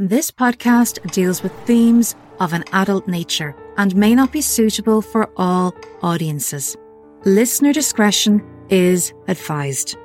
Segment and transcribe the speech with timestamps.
[0.00, 5.28] This podcast deals with themes of an adult nature and may not be suitable for
[5.36, 5.74] all
[6.04, 6.76] audiences.
[7.24, 9.96] Listener discretion is advised.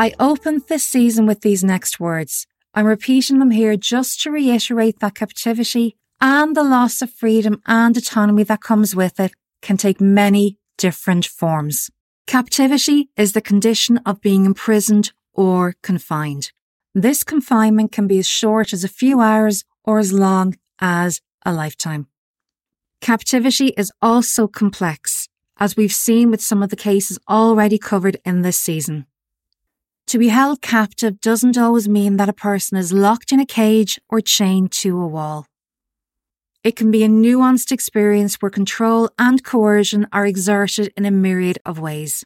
[0.00, 2.44] I opened this season with these next words.
[2.74, 7.96] I'm repeating them here just to reiterate that captivity and the loss of freedom and
[7.96, 9.30] autonomy that comes with it
[9.62, 11.88] can take many different forms.
[12.26, 16.50] Captivity is the condition of being imprisoned or confined.
[16.96, 21.52] This confinement can be as short as a few hours or as long as a
[21.52, 22.08] lifetime.
[23.00, 25.28] Captivity is also complex,
[25.60, 29.06] as we've seen with some of the cases already covered in this season.
[30.08, 34.00] To be held captive doesn't always mean that a person is locked in a cage
[34.08, 35.46] or chained to a wall.
[36.64, 41.60] It can be a nuanced experience where control and coercion are exerted in a myriad
[41.64, 42.24] of ways.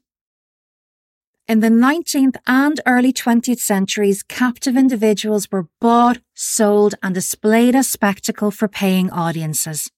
[1.49, 7.91] In the 19th and early 20th centuries, captive individuals were bought, sold, and displayed as
[7.91, 9.91] spectacle for paying audiences.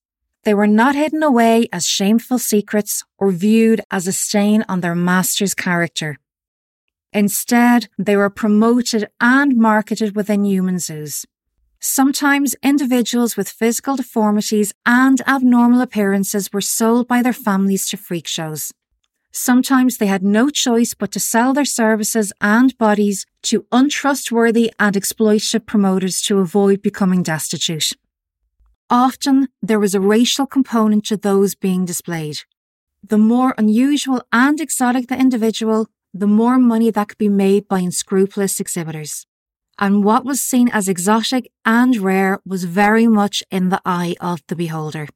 [0.44, 4.94] They were not hidden away as shameful secrets or viewed as a stain on their
[4.94, 6.16] master's character.
[7.12, 11.26] Instead, they were promoted and marketed within human zoos.
[11.78, 18.26] Sometimes individuals with physical deformities and abnormal appearances were sold by their families to freak
[18.26, 18.72] shows.
[19.36, 24.94] Sometimes they had no choice but to sell their services and bodies to untrustworthy and
[24.94, 27.92] exploitative promoters to avoid becoming destitute.
[28.88, 32.42] Often there was a racial component to those being displayed.
[33.02, 37.80] The more unusual and exotic the individual, the more money that could be made by
[37.80, 39.26] unscrupulous exhibitors
[39.78, 44.42] and what was seen as exotic and rare was very much in the eye of
[44.46, 45.08] the beholder.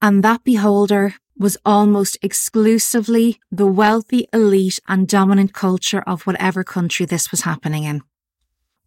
[0.00, 7.06] And that beholder was almost exclusively the wealthy elite and dominant culture of whatever country
[7.06, 8.02] this was happening in.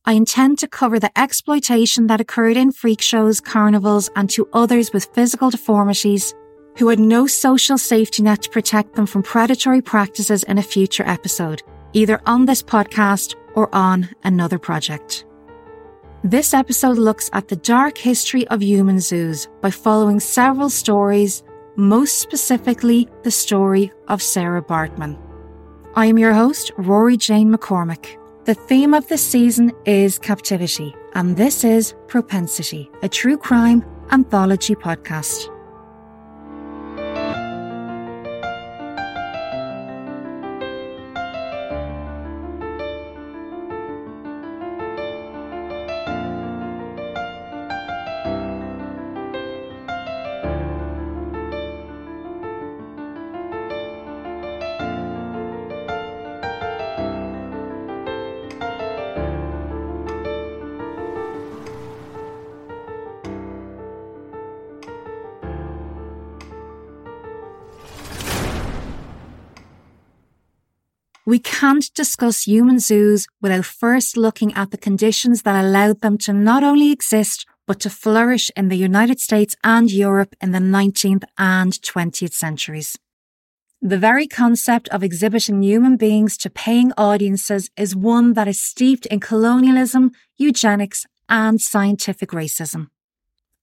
[0.06, 4.94] I intend to cover the exploitation that occurred in freak shows, carnivals, and to others
[4.94, 6.34] with physical deformities
[6.78, 11.08] who had no social safety net to protect them from predatory practices in a future
[11.08, 15.26] episode, either on this podcast or on another project.
[16.24, 21.44] This episode looks at the dark history of human zoos by following several stories,
[21.76, 25.18] most specifically the story of Sarah Baartman.
[25.96, 28.18] I am your host, Rory Jane McCormick.
[28.46, 34.76] The theme of this season is captivity, and this is Propensity, a true crime anthology
[34.76, 35.55] podcast.
[71.28, 76.34] We can't discuss human zoos without first looking at the conditions that allowed them to
[76.34, 81.24] not only exist, but to flourish in the United States and Europe in the 19th
[81.40, 83.00] and 20th centuries.
[83.82, 89.08] The very concept of exhibiting human beings to paying audiences is one that is steeped
[89.08, 92.90] in colonialism, eugenics, and scientific racism.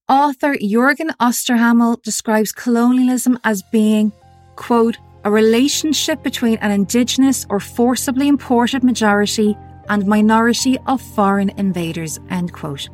[0.09, 4.13] Author Jürgen Osterhammel describes colonialism as being,
[4.57, 9.57] quote, a relationship between an indigenous or forcibly imported majority
[9.89, 12.89] and minority of foreign invaders, end quote.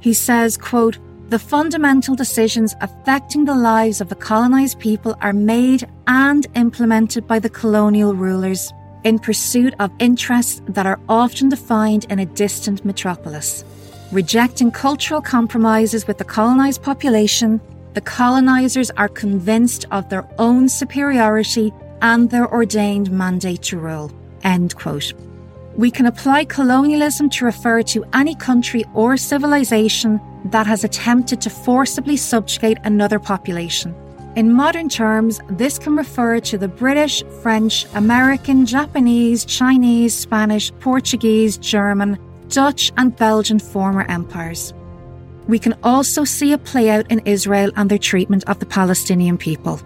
[0.00, 5.86] He says, quote, the fundamental decisions affecting the lives of the colonized people are made
[6.06, 8.72] and implemented by the colonial rulers
[9.04, 13.62] in pursuit of interests that are often defined in a distant metropolis.
[14.10, 17.60] Rejecting cultural compromises with the colonized population,
[17.94, 21.72] the colonizers are convinced of their own superiority
[22.02, 24.12] and their ordained mandate to rule.
[24.44, 25.12] End quote.
[25.76, 31.50] We can apply colonialism to refer to any country or civilization that has attempted to
[31.50, 33.94] forcibly subjugate another population.
[34.36, 41.58] In modern terms, this can refer to the British, French, American, Japanese, Chinese, Spanish, Portuguese,
[41.58, 42.18] German,
[42.48, 44.72] Dutch, and Belgian former empires.
[45.48, 49.38] We can also see it play out in Israel and their treatment of the Palestinian
[49.38, 49.80] people.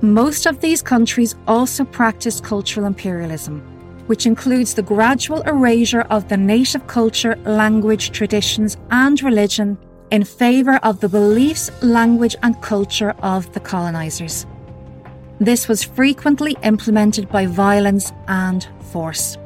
[0.00, 3.60] Most of these countries also practice cultural imperialism,
[4.06, 9.76] which includes the gradual erasure of the native culture, language, traditions, and religion
[10.12, 14.46] in favour of the beliefs, language, and culture of the colonisers.
[15.40, 19.36] This was frequently implemented by violence and force.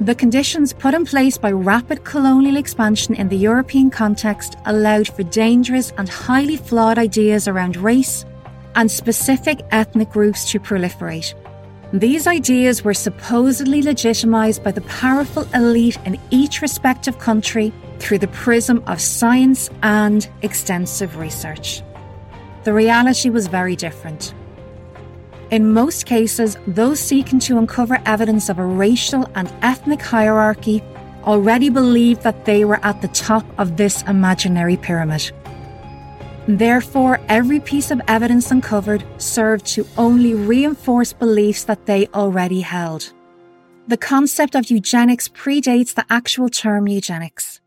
[0.00, 5.22] The conditions put in place by rapid colonial expansion in the European context allowed for
[5.22, 8.26] dangerous and highly flawed ideas around race
[8.74, 11.32] and specific ethnic groups to proliferate.
[11.94, 18.28] These ideas were supposedly legitimised by the powerful elite in each respective country through the
[18.28, 21.82] prism of science and extensive research.
[22.64, 24.34] The reality was very different.
[25.50, 30.82] In most cases, those seeking to uncover evidence of a racial and ethnic hierarchy
[31.22, 35.30] already believed that they were at the top of this imaginary pyramid.
[36.48, 43.12] Therefore, every piece of evidence uncovered served to only reinforce beliefs that they already held.
[43.86, 47.60] The concept of eugenics predates the actual term eugenics.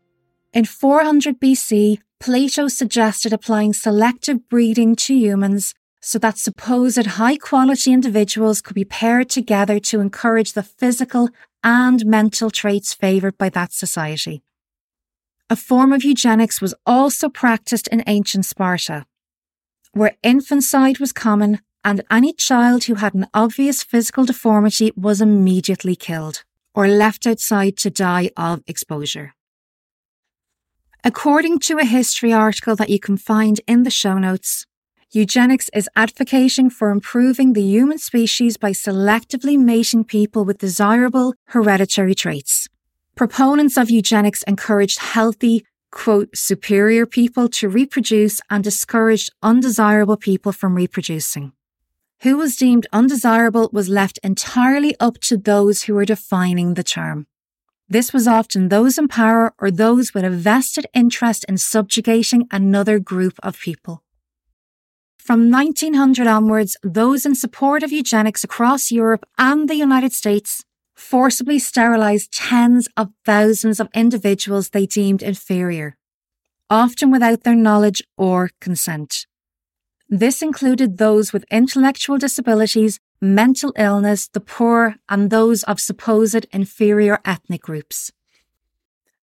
[0.52, 7.92] In 400 BC, Plato suggested applying selective breeding to humans so that supposed high quality
[7.92, 11.28] individuals could be paired together to encourage the physical
[11.62, 14.42] and mental traits favoured by that society.
[15.50, 19.04] A form of eugenics was also practiced in ancient Sparta,
[19.92, 25.96] where infanticide was common and any child who had an obvious physical deformity was immediately
[25.96, 26.44] killed
[26.74, 29.34] or left outside to die of exposure.
[31.02, 34.66] According to a history article that you can find in the show notes,
[35.12, 42.14] Eugenics is advocating for improving the human species by selectively mating people with desirable hereditary
[42.14, 42.68] traits.
[43.16, 50.76] Proponents of eugenics encouraged healthy, quote, superior people to reproduce and discouraged undesirable people from
[50.76, 51.54] reproducing.
[52.20, 57.26] Who was deemed undesirable was left entirely up to those who were defining the term.
[57.88, 63.00] This was often those in power or those with a vested interest in subjugating another
[63.00, 64.04] group of people.
[65.22, 70.64] From 1900 onwards, those in support of eugenics across Europe and the United States
[70.94, 75.94] forcibly sterilized tens of thousands of individuals they deemed inferior,
[76.70, 79.26] often without their knowledge or consent.
[80.08, 87.20] This included those with intellectual disabilities, mental illness, the poor, and those of supposed inferior
[87.26, 88.10] ethnic groups.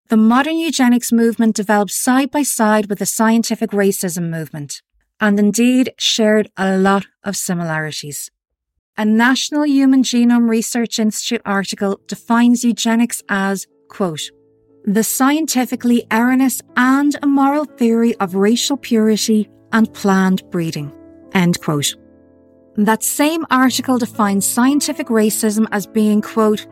[0.08, 4.80] The modern eugenics movement developed side by side with the scientific racism movement
[5.20, 8.30] and indeed shared a lot of similarities.
[8.96, 14.30] A National Human Genome Research Institute article defines eugenics as, quote,
[14.84, 20.92] the scientifically erroneous and immoral theory of racial purity and planned breeding.
[21.32, 21.94] End quote.
[22.76, 26.66] That same article defines scientific racism as being, quote,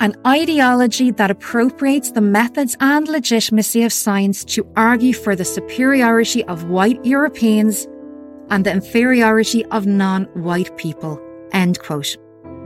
[0.00, 6.44] an ideology that appropriates the methods and legitimacy of science to argue for the superiority
[6.44, 7.86] of white Europeans
[8.50, 11.20] and the inferiority of non-white people.
[11.52, 12.16] End quote.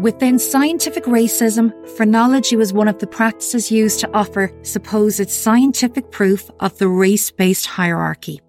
[0.01, 6.51] Within scientific racism, phrenology was one of the practices used to offer supposed scientific proof
[6.61, 8.41] of the race-based hierarchy.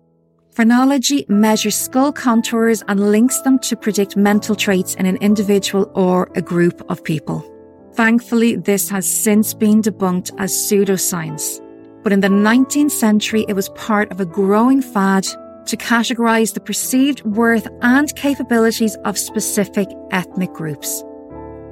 [0.51, 6.29] Phrenology measures skull contours and links them to predict mental traits in an individual or
[6.35, 7.58] a group of people.
[7.99, 11.59] Thankfully, this has since been debunked as pseudoscience.
[12.01, 15.25] But in the 19th century, it was part of a growing fad
[15.65, 21.03] to categorize the perceived worth and capabilities of specific ethnic groups.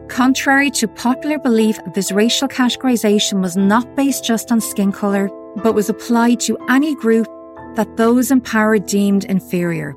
[0.10, 5.30] Contrary to popular belief, this racial categorization was not based just on skin color,
[5.64, 7.28] but was applied to any group
[7.76, 9.96] that those in power deemed inferior,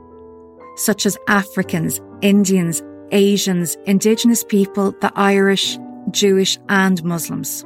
[0.76, 5.76] such as Africans, Indians, Asians, Indigenous people, the Irish,
[6.12, 7.64] Jewish, and Muslims.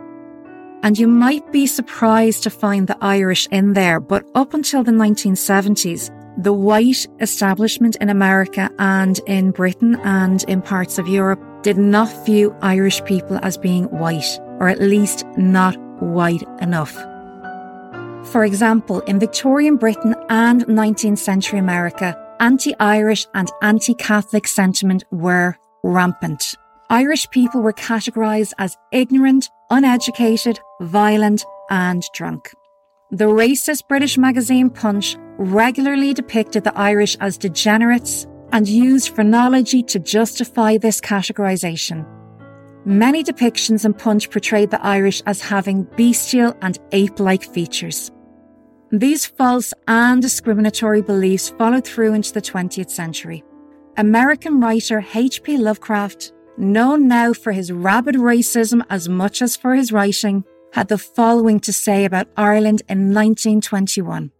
[0.82, 4.92] And you might be surprised to find the Irish in there, but up until the
[4.92, 6.10] 1970s,
[6.42, 12.26] the white establishment in America and in Britain and in parts of Europe did not
[12.26, 16.94] view Irish people as being white, or at least not white enough.
[18.32, 25.04] For example, in Victorian Britain and 19th century America, anti Irish and anti Catholic sentiment
[25.10, 26.56] were rampant.
[26.90, 32.50] Irish people were categorised as ignorant, uneducated, violent, and drunk.
[33.10, 39.98] The racist British magazine Punch regularly depicted the Irish as degenerates and used phrenology to
[39.98, 42.06] justify this categorisation.
[42.84, 48.10] Many depictions in Punch portrayed the Irish as having bestial and ape-like features.
[48.92, 53.42] These false and discriminatory beliefs followed through into the 20th century.
[53.96, 55.56] American writer H.P.
[55.56, 60.98] Lovecraft known now for his rabid racism as much as for his writing, had the
[60.98, 64.32] following to say about Ireland in 1921.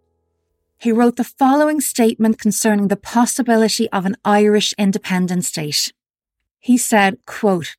[0.79, 5.93] He wrote the following statement concerning the possibility of an Irish independent state.
[6.59, 7.77] He said, quote,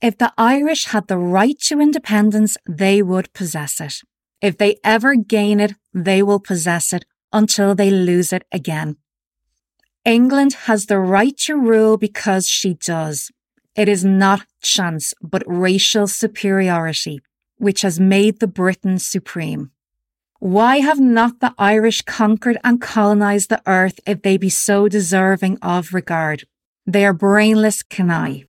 [0.00, 4.00] If the Irish had the right to independence, they would possess it.
[4.40, 8.96] If they ever gain it, they will possess it until they lose it again.
[10.04, 13.30] England has the right to rule because she does.
[13.76, 17.20] It is not chance, but racial superiority,
[17.56, 19.70] which has made the Briton supreme.
[20.40, 25.58] Why have not the Irish conquered and colonized the earth if they be so deserving
[25.60, 26.44] of regard?
[26.86, 28.44] They are brainless canaille.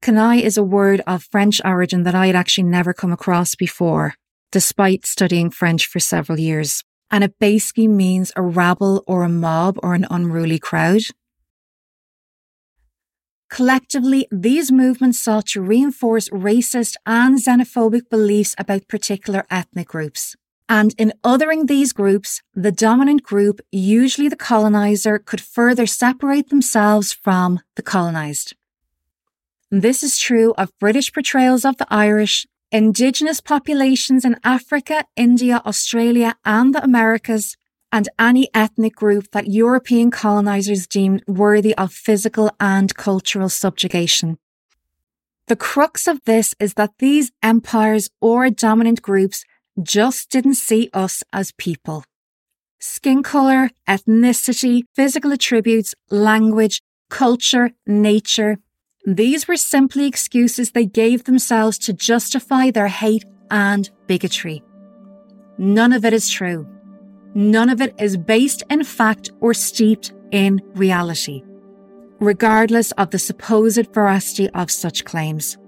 [0.00, 4.14] Canaille is a word of French origin that I had actually never come across before,
[4.52, 6.84] despite studying French for several years.
[7.10, 11.02] And it basically means a rabble or a mob or an unruly crowd.
[13.54, 20.34] Collectively, these movements sought to reinforce racist and xenophobic beliefs about particular ethnic groups.
[20.68, 27.12] And in othering these groups, the dominant group, usually the colonizer, could further separate themselves
[27.12, 28.56] from the colonized.
[29.70, 36.34] This is true of British portrayals of the Irish, indigenous populations in Africa, India, Australia,
[36.44, 37.56] and the Americas,
[37.94, 44.36] and any ethnic group that European colonizers deemed worthy of physical and cultural subjugation.
[45.46, 49.44] The crux of this is that these empires or dominant groups
[49.80, 52.02] just didn't see us as people.
[52.80, 58.58] Skin color, ethnicity, physical attributes, language, culture, nature.
[59.06, 64.64] These were simply excuses they gave themselves to justify their hate and bigotry.
[65.58, 66.73] None of it is true.
[67.34, 71.42] None of it is based in fact or steeped in reality,
[72.20, 75.58] regardless of the supposed veracity of such claims.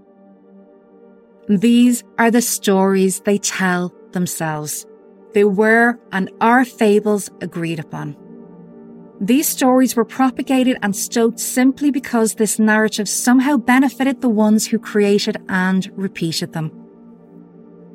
[1.49, 4.87] These are the stories they tell themselves.
[5.35, 8.16] They were and are fables agreed upon.
[9.20, 14.78] These stories were propagated and stoked simply because this narrative somehow benefited the ones who
[14.78, 16.86] created and repeated them.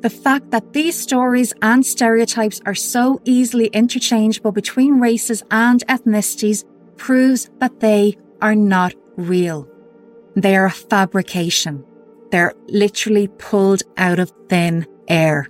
[0.02, 6.64] The fact that these stories and stereotypes are so easily interchangeable between races and ethnicities
[6.96, 9.68] proves that they are not real.
[10.34, 11.84] They are a fabrication.
[12.32, 15.46] They're literally pulled out of thin air.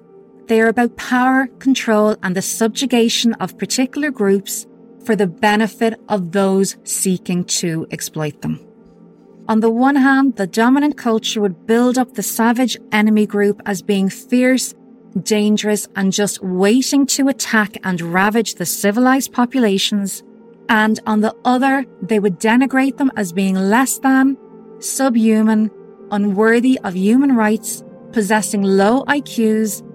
[0.48, 4.66] They are about power, control, and the subjugation of particular groups
[5.06, 8.60] for the benefit of those seeking to exploit them.
[9.52, 13.82] On the one hand, the dominant culture would build up the savage enemy group as
[13.82, 14.74] being fierce,
[15.22, 20.22] dangerous, and just waiting to attack and ravage the civilized populations.
[20.70, 24.38] And on the other, they would denigrate them as being less than,
[24.78, 25.70] subhuman,
[26.10, 29.86] unworthy of human rights, possessing low IQs,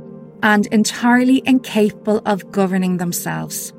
[0.44, 3.74] and entirely incapable of governing themselves.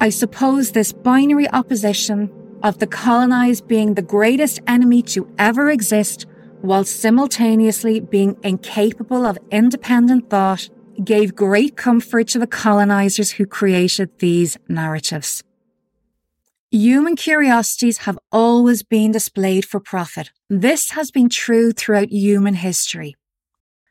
[0.00, 6.26] I suppose this binary opposition of the colonized being the greatest enemy to ever exist
[6.60, 10.68] while simultaneously being incapable of independent thought
[11.04, 15.44] gave great comfort to the colonizers who created these narratives.
[16.70, 20.32] Human curiosities have always been displayed for profit.
[20.50, 23.16] This has been true throughout human history.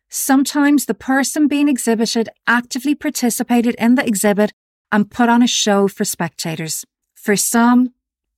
[0.09, 4.53] Sometimes the person being exhibited actively participated in the exhibit
[4.91, 6.85] and put on a show for spectators.
[7.15, 7.93] For some,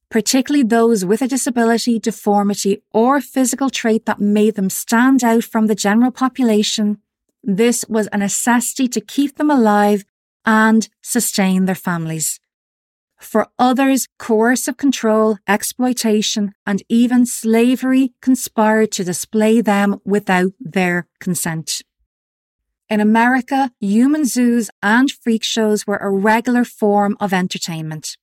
[0.09, 5.67] particularly those with a disability, deformity, or physical trait that made them stand out from
[5.67, 6.97] the general population,
[7.43, 10.03] this was a necessity to keep them alive
[10.45, 12.39] and sustain their families.
[13.19, 21.81] For others, coercive control, exploitation, and even slavery conspired to display them without their consent.
[22.89, 28.17] In America, human zoos and freak shows were a regular form of entertainment.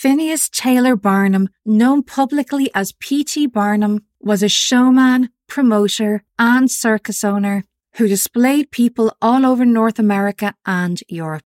[0.00, 3.48] Phineas Taylor Barnum, known publicly as P.T.
[3.48, 7.64] Barnum, was a showman, promoter, and circus owner
[7.96, 11.42] who displayed people all over North America and Europe.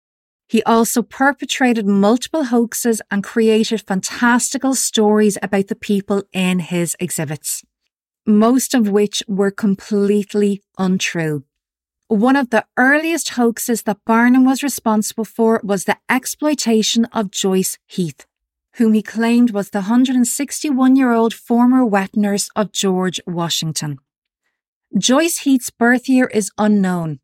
[0.48, 7.64] He also perpetrated multiple hoaxes and created fantastical stories about the people in his exhibits,
[8.26, 11.44] most of which were completely untrue.
[12.08, 17.78] One of the earliest hoaxes that Barnum was responsible for was the exploitation of Joyce
[17.86, 18.26] Heath,
[18.80, 24.00] whom he claimed was the 161 year old former wet nurse of George Washington.
[24.98, 27.20] Joyce Heath's birth year is unknown,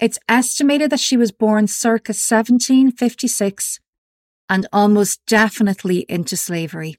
[0.00, 3.80] it's estimated that she was born circa 1756
[4.48, 6.96] and almost definitely into slavery.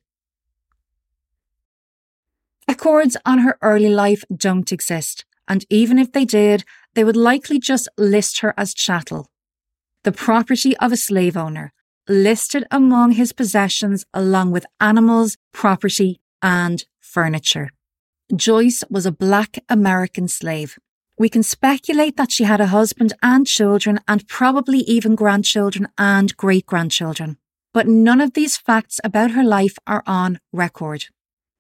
[2.68, 7.58] Records on her early life don't exist, and even if they did, they would likely
[7.58, 9.32] just list her as chattel,
[10.04, 11.74] the property of a slave owner,
[12.10, 17.70] listed among his possessions along with animals, property, and furniture.
[18.36, 20.78] Joyce was a black American slave.
[21.18, 26.36] We can speculate that she had a husband and children, and probably even grandchildren and
[26.36, 27.38] great grandchildren.
[27.74, 31.06] But none of these facts about her life are on record.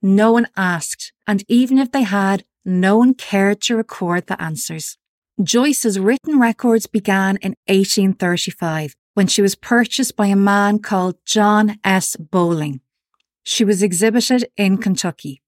[0.01, 4.97] No one asked, and even if they had, no one cared to record the answers.
[5.41, 11.79] Joyce's written records began in 1835 when she was purchased by a man called John
[11.83, 12.15] S.
[12.15, 12.81] Bowling.
[13.43, 15.41] She was exhibited in Kentucky.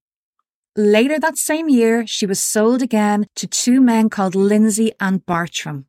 [0.76, 5.86] Later that same year, she was sold again to two men called Lindsay and Bartram.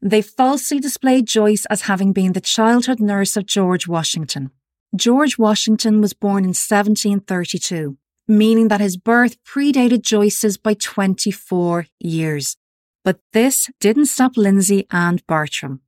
[0.00, 4.50] They falsely displayed Joyce as having been the childhood nurse of George Washington.
[4.94, 7.96] George Washington was born in 1732,
[8.28, 12.56] meaning that his birth predated Joyce's by 24 years.
[13.04, 15.80] But this didn't stop Lindsay and Bartram.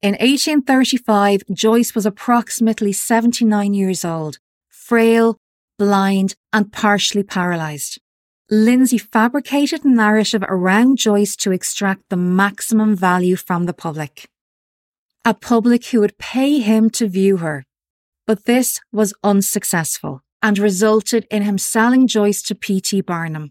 [0.00, 4.38] In 1835, Joyce was approximately 79 years old,
[4.68, 5.38] frail,
[5.76, 7.98] blind, and partially paralysed.
[8.48, 14.28] Lindsay fabricated a narrative around Joyce to extract the maximum value from the public.
[15.24, 17.64] A public who would pay him to view her.
[18.24, 23.00] But this was unsuccessful and resulted in him selling Joyce to P.T.
[23.00, 23.50] Barnum.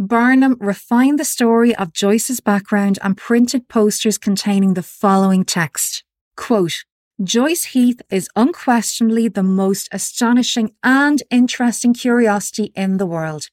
[0.00, 6.04] Barnum refined the story of Joyce's background and printed posters containing the following text.
[6.38, 6.84] Quote,
[7.22, 13.50] Joyce Heath is unquestionably the most astonishing and interesting curiosity in the world.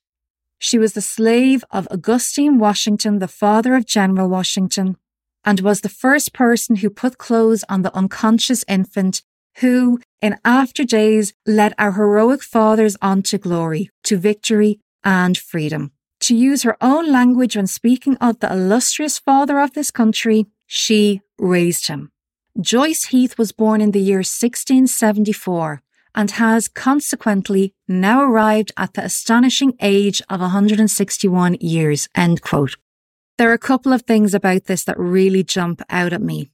[0.58, 4.96] She was the slave of Augustine Washington, the father of General Washington,
[5.44, 9.22] and was the first person who put clothes on the unconscious infant
[9.58, 15.92] who, in after days, led our heroic fathers on to glory, to victory and freedom.
[16.28, 21.22] To use her own language when speaking of the illustrious father of this country, she
[21.38, 22.12] raised him.
[22.60, 25.82] Joyce Heath was born in the year 1674
[26.14, 32.10] and has consequently now arrived at the astonishing age of 161 years.
[32.14, 32.76] End quote.
[33.38, 36.50] There are a couple of things about this that really jump out at me.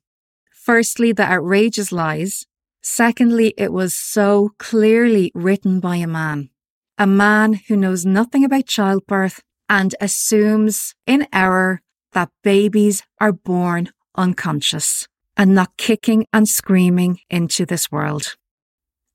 [0.51, 2.45] Firstly, the outrageous lies.
[2.83, 6.51] Secondly, it was so clearly written by a man.
[6.99, 9.41] A man who knows nothing about childbirth
[9.73, 11.81] and assumes in error
[12.11, 18.35] that babies are born unconscious and not kicking and screaming into this world.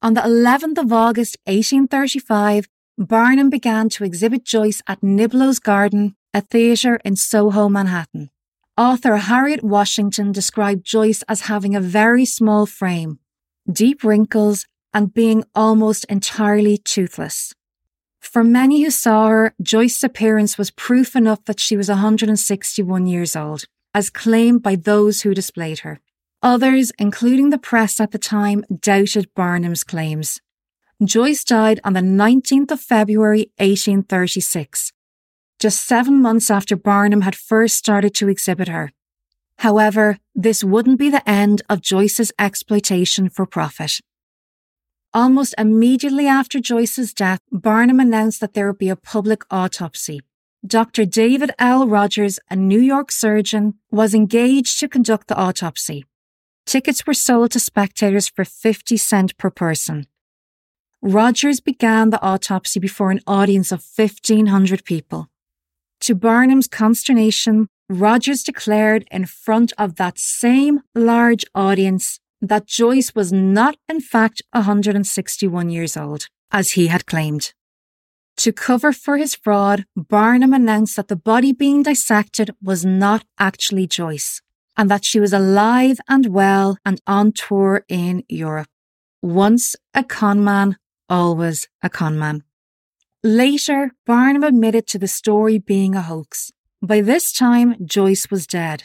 [0.02, 2.66] On the 11th of August 1835,
[2.98, 8.30] Barnum began to exhibit Joyce at Niblo's Garden, a theatre in Soho, Manhattan.
[8.76, 13.20] Author Harriet Washington described Joyce as having a very small frame,
[13.70, 17.54] deep wrinkles, and being almost entirely toothless.
[18.30, 23.34] For many who saw her, Joyce's appearance was proof enough that she was 161 years
[23.34, 23.64] old,
[23.94, 25.98] as claimed by those who displayed her.
[26.42, 30.42] Others, including the press at the time, doubted Barnum's claims.
[31.02, 34.92] Joyce died on the 19th of February 1836,
[35.58, 38.92] just seven months after Barnum had first started to exhibit her.
[39.60, 44.00] However, this wouldn't be the end of Joyce's exploitation for profit.
[45.18, 50.20] Almost immediately after Joyce's death, Barnum announced that there would be a public autopsy.
[50.64, 51.04] Dr.
[51.04, 51.88] David L.
[51.88, 56.04] Rogers, a New York surgeon, was engaged to conduct the autopsy.
[56.66, 60.06] Tickets were sold to spectators for 50 cents per person.
[61.02, 65.26] Rogers began the autopsy before an audience of 1,500 people.
[66.02, 73.32] To Barnum's consternation, Rogers declared in front of that same large audience that Joyce was
[73.32, 77.52] not, in fact, 161 years old, as he had claimed.
[78.38, 83.88] To cover for his fraud, Barnum announced that the body being dissected was not actually
[83.88, 84.40] Joyce,
[84.76, 88.68] and that she was alive and well and on tour in Europe.
[89.20, 90.76] Once a conman,
[91.08, 92.44] always a conman.
[93.24, 96.52] Later, Barnum admitted to the story being a hoax.
[96.80, 98.84] By this time, Joyce was dead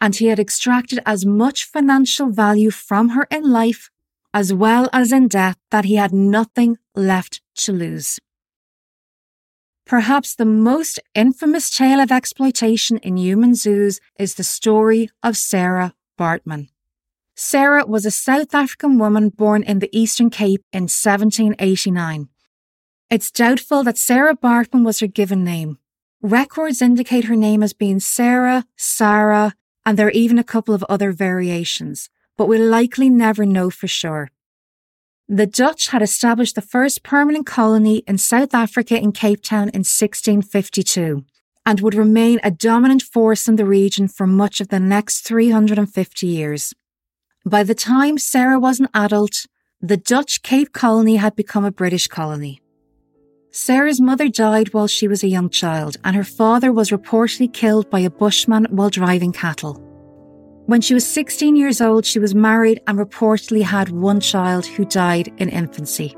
[0.00, 3.90] and he had extracted as much financial value from her in life
[4.34, 8.18] as well as in death that he had nothing left to lose.
[9.86, 15.94] Perhaps the most infamous tale of exploitation in human zoos is the story of Sarah
[16.18, 16.68] Baartman.
[17.34, 22.28] Sarah was a South African woman born in the Eastern Cape in 1789.
[23.10, 25.78] It's doubtful that Sarah Baartman was her given name.
[26.20, 29.54] Records indicate her name as being Sarah, Sarah,
[29.88, 33.88] and there are even a couple of other variations, but we'll likely never know for
[33.88, 34.30] sure.
[35.26, 39.80] The Dutch had established the first permanent colony in South Africa in Cape Town in
[39.80, 41.24] 1652
[41.64, 46.26] and would remain a dominant force in the region for much of the next 350
[46.26, 46.74] years.
[47.46, 49.46] By the time Sarah was an adult,
[49.80, 52.60] the Dutch Cape Colony had become a British colony.
[53.60, 57.90] Sarah's mother died while she was a young child, and her father was reportedly killed
[57.90, 59.74] by a bushman while driving cattle.
[60.66, 64.84] When she was 16 years old, she was married and reportedly had one child who
[64.84, 66.16] died in infancy.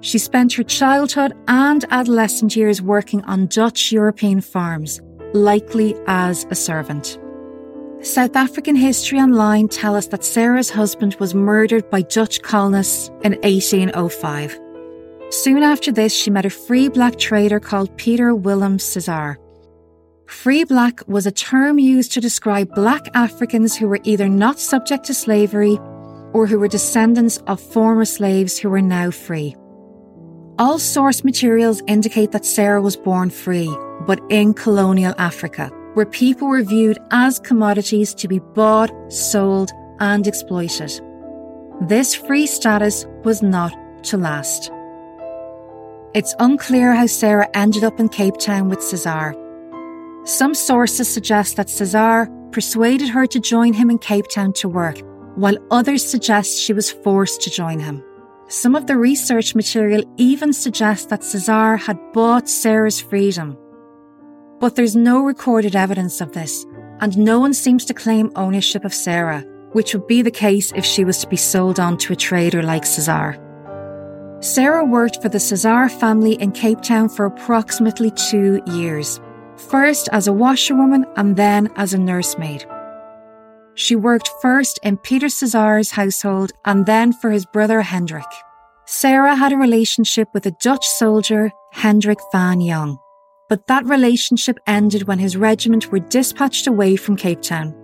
[0.00, 5.02] She spent her childhood and adolescent years working on Dutch European farms,
[5.34, 7.18] likely as a servant.
[8.00, 13.32] South African History Online tell us that Sarah's husband was murdered by Dutch colonists in
[13.42, 14.58] 1805.
[15.42, 19.36] Soon after this, she met a free black trader called Peter Willem Cesar.
[20.28, 25.06] Free black was a term used to describe black Africans who were either not subject
[25.06, 25.76] to slavery
[26.32, 29.56] or who were descendants of former slaves who were now free.
[30.60, 36.46] All source materials indicate that Sarah was born free, but in colonial Africa, where people
[36.46, 40.92] were viewed as commodities to be bought, sold, and exploited.
[41.88, 44.70] This free status was not to last.
[46.14, 49.34] It's unclear how Sarah ended up in Cape Town with Cesar.
[50.22, 55.00] Some sources suggest that Cesar persuaded her to join him in Cape Town to work,
[55.34, 58.00] while others suggest she was forced to join him.
[58.46, 63.58] Some of the research material even suggests that Cesar had bought Sarah's freedom.
[64.60, 66.64] But there's no recorded evidence of this,
[67.00, 69.40] and no one seems to claim ownership of Sarah,
[69.72, 72.62] which would be the case if she was to be sold on to a trader
[72.62, 73.43] like Cesar.
[74.44, 79.18] Sarah worked for the Cesar family in Cape Town for approximately two years,
[79.56, 82.66] first as a washerwoman and then as a nursemaid.
[83.74, 88.26] She worked first in Peter Cesar's household and then for his brother Hendrik.
[88.84, 92.98] Sarah had a relationship with a Dutch soldier, Hendrik van Jong,
[93.48, 97.74] but that relationship ended when his regiment were dispatched away from Cape Town.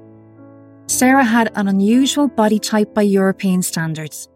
[0.89, 4.29] Sarah had an unusual body type by European standards.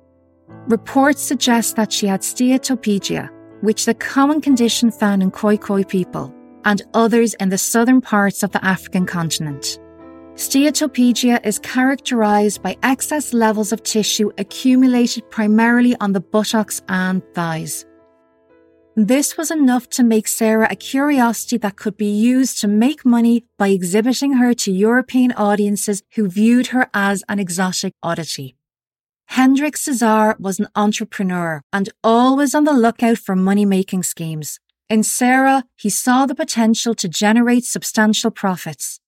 [0.68, 3.28] Reports suggest that she had steatopygia,
[3.60, 8.42] which is a common condition found in Khoikhoi people and others in the southern parts
[8.42, 9.78] of the African continent.
[10.36, 17.84] Steatopygia is characterized by excess levels of tissue accumulated primarily on the buttocks and thighs.
[18.96, 23.44] This was enough to make Sarah a curiosity that could be used to make money
[23.58, 28.56] by exhibiting her to European audiences who viewed her as an exotic oddity.
[29.34, 34.58] Hendrik Cesar was an entrepreneur and always on the lookout for money making schemes.
[34.88, 39.00] In Sarah, he saw the potential to generate substantial profits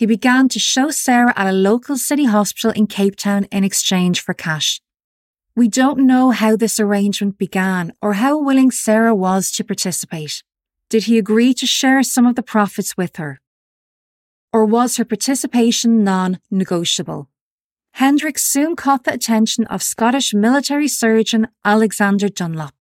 [0.00, 4.22] he began to show Sarah at a local city hospital in Cape Town in exchange
[4.22, 4.80] for cash.
[5.54, 10.42] We don't know how this arrangement began or how willing Sarah was to participate.
[10.88, 13.42] Did he agree to share some of the profits with her?
[14.54, 17.28] Or was her participation non negotiable?
[17.94, 22.74] Hendrik soon caught the attention of Scottish military surgeon Alexander Dunlop.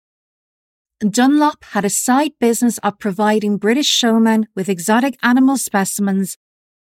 [0.99, 6.37] Dunlop had a side business of providing British showmen with exotic animal specimens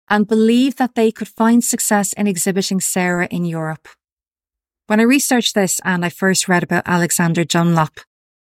[0.08, 3.88] and believed that they could find success in exhibiting Sarah in Europe.
[4.86, 8.00] When I researched this and I first read about Alexander Dunlop,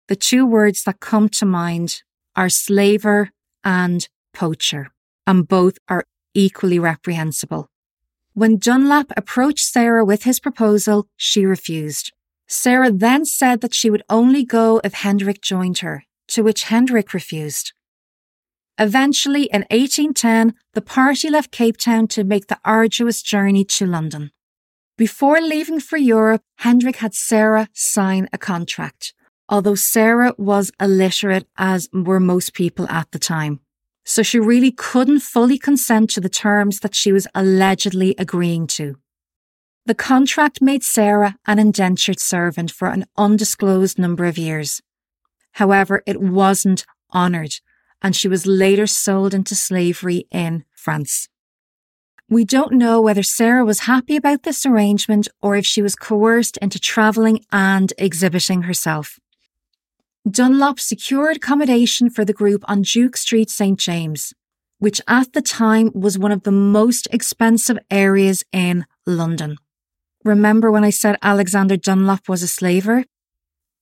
[0.08, 2.04] the two words that come to mind
[2.36, 3.32] are slaver
[3.64, 4.92] and poacher,
[5.28, 7.71] and both are equally reprehensible.
[8.34, 12.14] When Dunlop approached Sarah with his proposal, she refused.
[12.48, 17.14] Sarah then said that she would only go if Hendrik joined her, to which Hendrik
[17.14, 17.74] refused.
[18.78, 24.32] Eventually, in 1810, the party left Cape Town to make the arduous journey to London.
[24.98, 29.14] Before leaving for Europe, Hendrik had Sarah sign a contract,
[29.50, 33.60] although Sarah was illiterate as were most people at the time.
[34.04, 38.96] So she really couldn't fully consent to the terms that she was allegedly agreeing to.
[39.86, 44.82] The contract made Sarah an indentured servant for an undisclosed number of years.
[45.54, 47.56] However, it wasn't honoured
[48.02, 51.28] and she was later sold into slavery in France.
[52.30, 56.58] We don't know whether Sarah was happy about this arrangement or if she was coerced
[56.58, 59.20] into travelling and exhibiting herself.
[60.30, 63.80] Dunlop secured accommodation for the group on Duke Street, St.
[63.80, 64.34] James,
[64.78, 69.58] which at the time was one of the most expensive areas in London.
[70.24, 73.06] Remember when I said Alexander Dunlop was a slaver?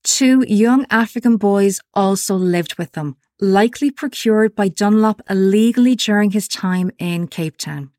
[0.05, 6.47] Two young African boys also lived with them, likely procured by Dunlop illegally during his
[6.47, 7.91] time in Cape Town.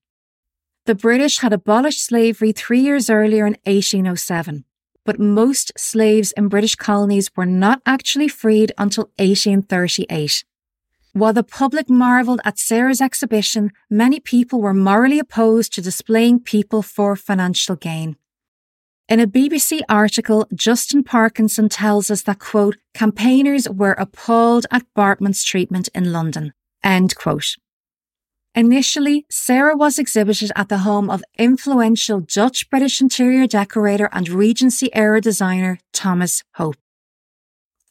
[0.87, 4.64] The British had abolished slavery three years earlier in 1807,
[5.05, 10.45] but most slaves in British colonies were not actually freed until 1838.
[11.13, 16.83] While the public marvelled at Sarah's exhibition, many people were morally opposed to displaying people
[16.83, 18.17] for financial gain.
[19.09, 25.43] In a BBC article, Justin Parkinson tells us that, quote, campaigners were appalled at Baartman's
[25.43, 26.53] treatment in London,
[26.85, 27.57] end quote.
[28.55, 34.95] Initially, Sarah was exhibited at the home of influential Dutch British interior decorator and Regency
[34.95, 36.77] era designer Thomas Hope.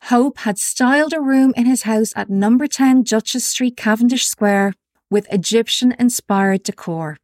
[0.04, 4.74] Hope had styled a room in his house at number 10 Duchess Street, Cavendish Square
[5.10, 7.17] with Egyptian inspired decor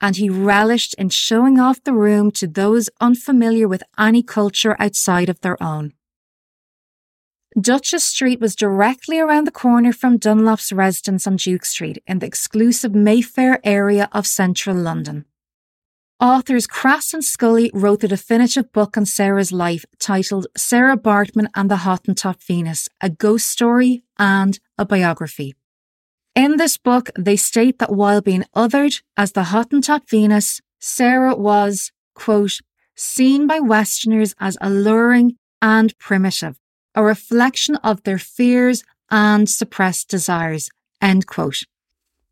[0.00, 5.28] and he relished in showing off the room to those unfamiliar with any culture outside
[5.28, 5.92] of their own.
[7.60, 12.26] Duchess Street was directly around the corner from Dunlop's residence on Duke Street in the
[12.26, 15.24] exclusive Mayfair area of central London.
[16.20, 21.70] Authors Crais and Scully wrote the definitive book on Sarah's life titled Sarah Baartman and
[21.70, 25.56] the Hottentot Venus, a ghost story and a biography.
[26.36, 31.90] In this book, they state that while being othered as the Hottentot Venus, Sarah was,
[32.14, 32.60] quote,
[32.94, 36.59] seen by Westerners as alluring and primitive,
[36.94, 41.62] a reflection of their fears and suppressed desires, end quote.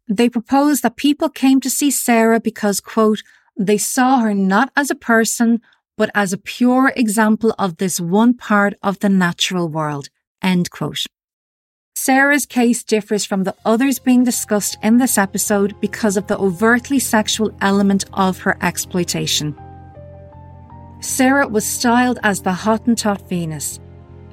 [0.08, 3.22] They propose that people came to see Sarah because, quote,
[3.56, 5.60] they saw her not as a person,
[5.96, 10.08] but as a pure example of this one part of the natural world,
[10.40, 11.04] end quote.
[11.96, 17.00] Sarah's case differs from the others being discussed in this episode because of the overtly
[17.00, 19.58] sexual element of her exploitation.
[21.00, 23.80] Sarah was styled as the Hottentot Venus.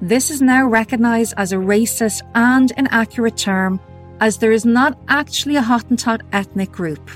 [0.02, 3.80] This is now recognised as a racist and inaccurate term,
[4.20, 7.10] as there is not actually a Hottentot ethnic group.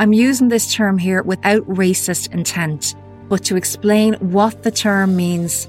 [0.00, 2.94] I'm using this term here without racist intent,
[3.28, 5.68] but to explain what the term means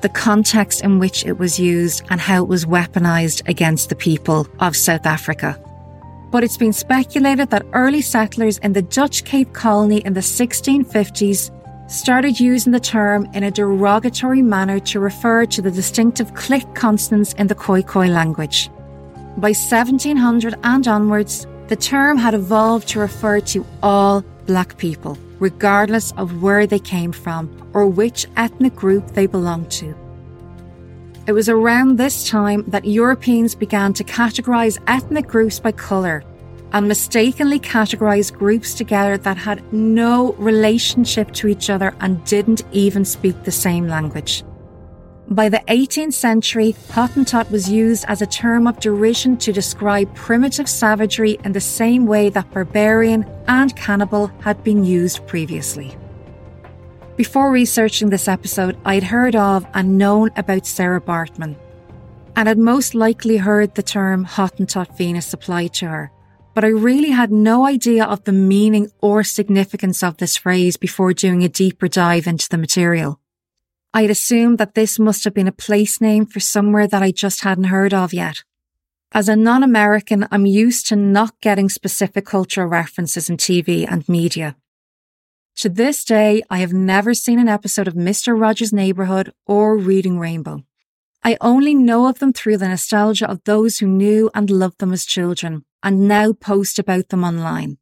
[0.00, 4.48] the context in which it was used and how it was weaponized against the people
[4.58, 5.62] of South Africa.
[6.30, 11.50] But it's been speculated that early settlers in the Dutch Cape Colony in the 1650s
[11.90, 17.32] started using the term in a derogatory manner to refer to the distinctive click consonants
[17.34, 18.70] in the Khoikhoi language.
[19.36, 26.12] By 1700 and onwards, the term had evolved to refer to all black people regardless
[26.12, 29.94] of where they came from or which ethnic group they belonged to.
[31.26, 36.22] It was around this time that Europeans began to categorize ethnic groups by colour
[36.72, 43.04] and mistakenly categorized groups together that had no relationship to each other and didn't even
[43.04, 44.44] speak the same language.
[45.28, 50.68] By the 18th century, Hottentot was used as a term of derision to describe primitive
[50.68, 55.96] savagery in the same way that barbarian and cannibal had been used previously.
[57.16, 61.54] Before researching this episode, I'd heard of and known about Sarah Baartman,
[62.34, 66.10] and had most likely heard the term Hottentot Venus applied to her,
[66.54, 71.12] but I really had no idea of the meaning or significance of this phrase before
[71.12, 73.20] doing a deeper dive into the material.
[73.94, 77.10] I had assumed that this must have been a place name for somewhere that I
[77.12, 78.44] just hadn't heard of yet.
[79.12, 84.56] As a non-American, I'm used to not getting specific cultural references in TV and media.
[85.56, 88.40] To this day, I have never seen an episode of Mr.
[88.40, 90.64] Rogers' Neighborhood or Reading Rainbow.
[91.24, 94.92] I only know of them through the nostalgia of those who knew and loved them
[94.92, 97.78] as children and now post about them online.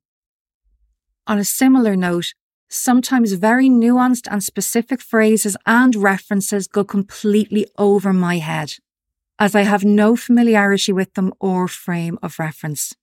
[1.27, 2.33] On a similar note,
[2.71, 8.75] Sometimes very nuanced and specific phrases and references go completely over my head,
[9.39, 12.95] as I have no familiarity with them or frame of reference.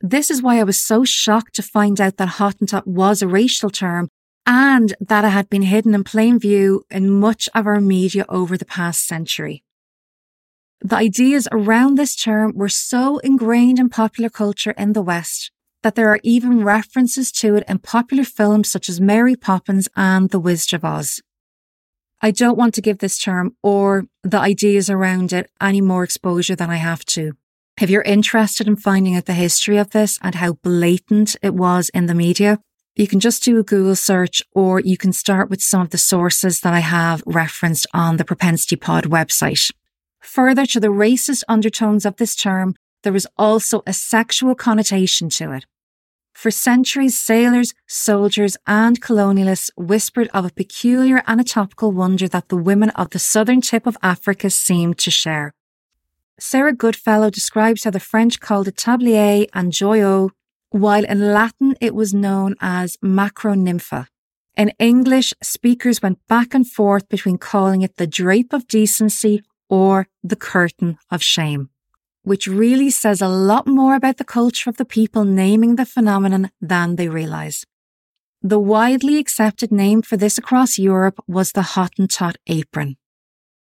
[0.00, 3.70] This is why I was so shocked to find out that Hottentot was a racial
[3.70, 4.08] term
[4.46, 8.56] and that it had been hidden in plain view in much of our media over
[8.56, 9.64] the past century.
[10.82, 15.50] The ideas around this term were so ingrained in popular culture in the West
[15.82, 20.30] that there are even references to it in popular films such as Mary Poppins and
[20.30, 21.20] The Wizard of Oz.
[22.22, 26.56] I don't want to give this term or the ideas around it any more exposure
[26.56, 27.32] than I have to.
[27.80, 31.88] If you're interested in finding out the history of this and how blatant it was
[31.90, 32.58] in the media,
[32.94, 35.98] you can just do a Google search or you can start with some of the
[35.98, 39.70] sources that I have referenced on the Propensity Pod website.
[40.20, 45.52] Further to the racist undertones of this term, there is also a sexual connotation to
[45.52, 45.64] it.
[46.34, 52.90] For centuries, sailors, soldiers, and colonialists whispered of a peculiar anatomical wonder that the women
[52.90, 55.52] of the southern tip of Africa seemed to share.
[56.38, 60.30] Sarah Goodfellow describes how the French called it tablier and joyau,
[60.70, 64.06] while in Latin it was known as macronympha.
[64.56, 70.08] In English, speakers went back and forth between calling it the drape of decency or
[70.22, 71.70] the curtain of shame
[72.22, 76.50] which really says a lot more about the culture of the people naming the phenomenon
[76.60, 77.64] than they realize.
[78.42, 82.96] The widely accepted name for this across Europe was the Hottentot apron.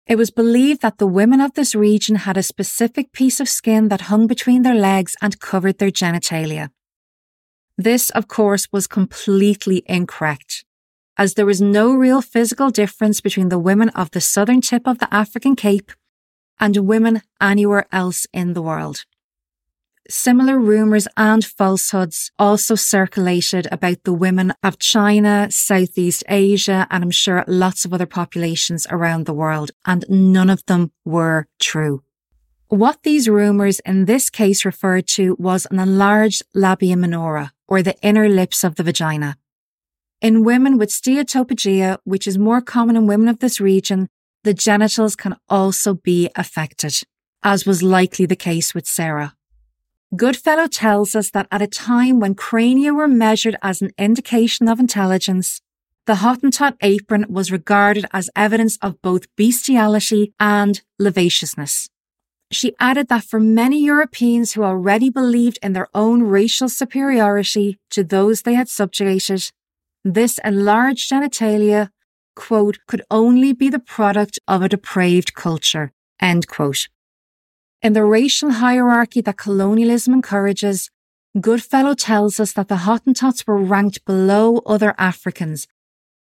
[0.07, 3.89] It was believed that the women of this region had a specific piece of skin
[3.89, 6.71] that hung between their legs and covered their genitalia.
[7.77, 10.65] This, of course, was completely incorrect,
[11.19, 15.01] as there was no real physical difference between the women of the southern tip of
[15.01, 15.93] the African Cape
[16.61, 19.05] and women anywhere else in the world.
[20.11, 27.11] Similar rumours and falsehoods also circulated about the women of China, Southeast Asia, and I'm
[27.11, 32.05] sure lots of other populations around the world, and none of them were true.
[32.69, 37.97] What these rumours in this case referred to was an enlarged labia minora, or the
[38.01, 39.37] inner lips of the vagina.
[40.21, 44.09] In women with steatopygia, which is more common in women of this region,
[44.43, 47.03] the genitals can also be affected,
[47.45, 49.35] as was likely the case with Sarah.
[50.17, 54.81] Goodfellow tells us that at a time when crania were measured as an indication of
[54.81, 55.61] intelligence,
[56.07, 61.91] the Hottentot apron was regarded as evidence of both bestiality and lasciviousness.
[62.51, 68.03] She added that for many Europeans who already believed in their own racial superiority to
[68.03, 69.53] those they had subjugated,
[70.05, 71.91] this enlarged genitalia,
[72.37, 76.89] quote, could only be the product of a depraved culture, end quote.
[77.83, 80.91] In the racial hierarchy that colonialism encourages,
[81.41, 85.67] Goodfellow tells us that the Hottentots were ranked below other Africans,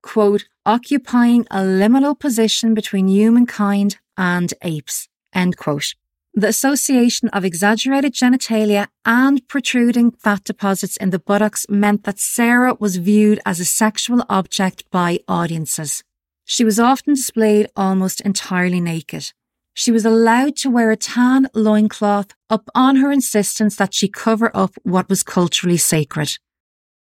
[0.02, 5.94] quote, occupying a liminal position between humankind and apes, end quote.
[6.36, 12.76] The association of exaggerated genitalia and protruding fat deposits in the buttocks meant that Sarah
[12.80, 16.04] was viewed as a sexual object by audiences.
[16.44, 19.32] She was often displayed almost entirely naked
[19.78, 24.74] she was allowed to wear a tan loincloth upon her insistence that she cover up
[24.84, 26.38] what was culturally sacred.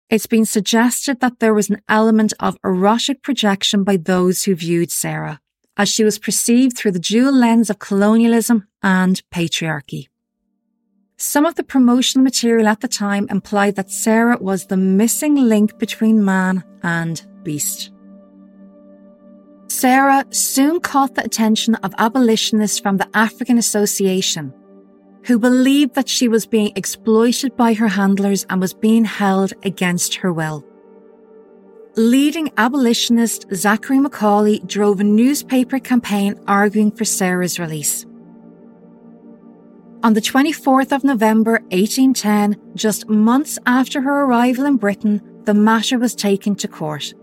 [0.08, 4.92] It's been suggested that there was an element of erotic projection by those who viewed
[4.92, 5.39] Sarah,
[5.78, 10.08] as she was perceived through the dual lens of colonialism and patriarchy.
[11.18, 15.78] Some of the promotional material at the time implied that Sarah was the missing link
[15.78, 17.92] between man and beast.
[19.68, 24.54] Sarah soon caught the attention of abolitionists from the African Association,
[25.24, 30.15] who believed that she was being exploited by her handlers and was being held against
[30.15, 30.65] her will.
[31.96, 38.06] Leading abolitionist Zachary Macaulay drove a newspaper campaign arguing for Sarah's release.
[40.01, 45.99] On the 24th of November 1810, just months after her arrival in Britain, the matter
[45.99, 47.13] was taken to court.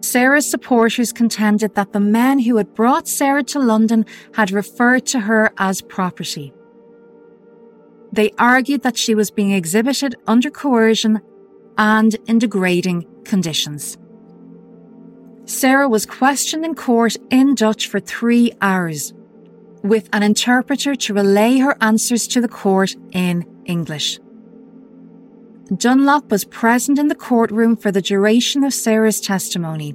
[0.00, 5.20] Sarah's supporters contended that the men who had brought Sarah to London had referred to
[5.20, 6.54] her as property.
[8.12, 11.20] They argued that she was being exhibited under coercion
[11.76, 13.98] and in degrading conditions.
[15.44, 19.12] Sarah was questioned in court in Dutch for three hours,
[19.84, 24.18] with an interpreter to relay her answers to the court in English.
[25.76, 29.94] Dunlop was present in the courtroom for the duration of Sarah's testimony.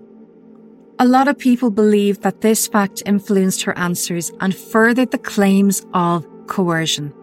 [1.00, 5.86] A lot of people believe that this fact influenced her answers and furthered the claims
[5.94, 7.14] of coercion.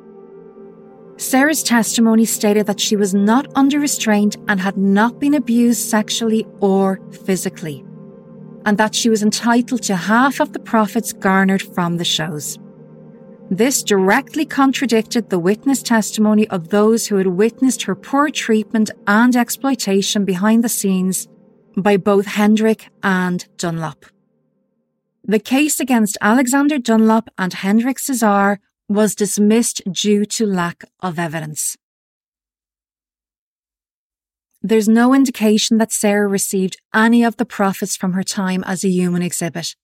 [1.19, 6.47] Sarah's testimony stated that she was not under restraint and had not been abused sexually
[6.61, 7.86] or physically,
[8.67, 12.59] and that she was entitled to half of the profits garnered from the shows.
[13.49, 19.37] This directly contradicted the witness testimony of those who had witnessed her poor treatment and
[19.37, 21.29] exploitation behind the scenes
[21.77, 24.05] by both Hendrik and Dunlop.
[25.23, 31.77] The case against Alexander Dunlop and Hendrik Cesar was dismissed due to lack of evidence.
[34.67, 38.89] There's no indication that Sarah received any of the profits from her time as a
[38.89, 39.75] human exhibit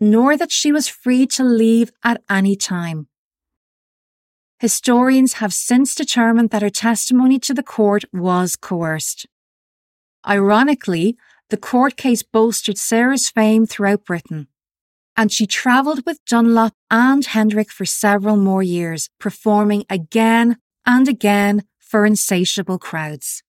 [0.00, 3.08] nor that she was free to leave at any time.
[4.60, 9.26] Historians have since determined that her testimony to the court was coerced.
[10.26, 11.16] Ironically,
[11.50, 14.48] the court case bolstered Sarah's fame throughout Britain,
[15.16, 21.64] and she travelled with Dunlop and Hendrik for several more years, performing again and again
[21.78, 23.42] for insatiable crowds.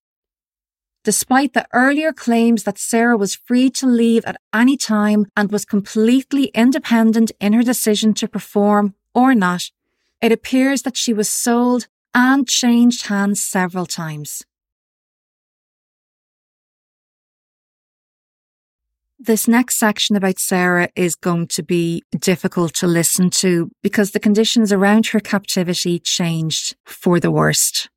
[1.03, 5.63] Despite the earlier claims that Sarah was free to leave at any time and was
[5.63, 9.71] completely independent in her decision to perform or not,
[10.21, 14.43] it appears that she was sold and changed hands several times.
[19.17, 24.19] This next section about Sarah is going to be difficult to listen to because the
[24.19, 27.89] conditions around her captivity changed for the worst.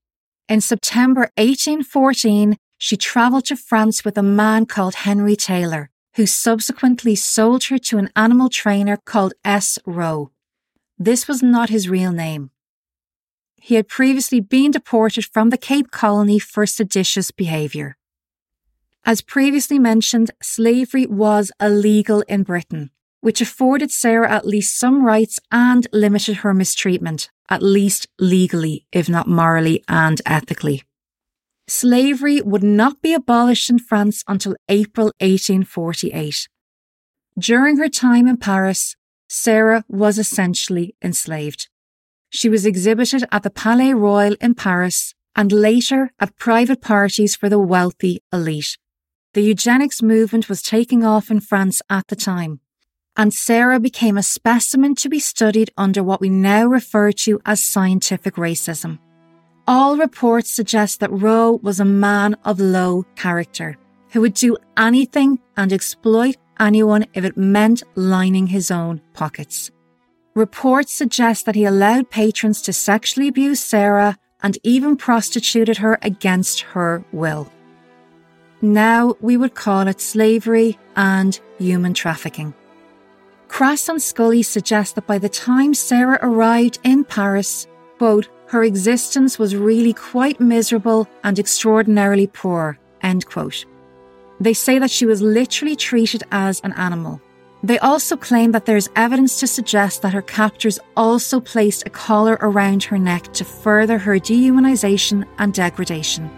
[0.49, 7.15] In September 1814, she travelled to France with a man called Henry Taylor, who subsequently
[7.15, 9.79] sold her to an animal trainer called S.
[9.87, 10.33] Rowe.
[10.99, 12.51] This was not his real name.
[13.55, 17.97] He had previously been deported from the Cape Colony for seditious behaviour.
[19.05, 25.39] As previously mentioned, slavery was illegal in Britain, which afforded Sarah at least some rights
[25.53, 30.83] and limited her mistreatment, at least legally, if not morally and ethically.
[31.69, 36.49] Slavery would not be abolished in France until April 1848.
[37.39, 38.97] During her time in Paris,
[39.29, 41.69] Sarah was essentially enslaved.
[42.31, 47.49] She was exhibited at the Palais Royal in Paris and later at private parties for
[47.49, 48.77] the wealthy elite.
[49.35, 52.61] The eugenics movement was taking off in France at the time,
[53.17, 57.63] and Sarah became a specimen to be studied under what we now refer to as
[57.63, 58.99] scientific racism.
[59.69, 63.79] All reports suggest that Rowe was a man of low character
[64.11, 69.71] who would do anything and exploit anyone if it meant lining his own pockets.
[70.35, 76.63] Reports suggest that he allowed patrons to sexually abuse Sarah and even prostituted her against
[76.63, 77.51] her will.
[78.61, 82.55] Now we would call it slavery and human trafficking.
[83.49, 87.67] Crais and Scully suggest that by the time Sarah arrived in Paris,
[87.99, 93.65] quote, her existence was really quite miserable and extraordinarily poor, end quote.
[94.41, 97.19] They say that she was literally treated as an animal.
[97.63, 101.91] They also claim that there is evidence to suggest that her captors also placed a
[101.91, 106.31] collar around her neck to further her dehumanization and degradation.